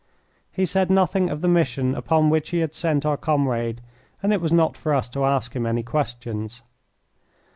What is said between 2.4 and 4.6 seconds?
he had sent our comrade, and it was